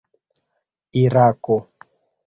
irako 1.01 1.57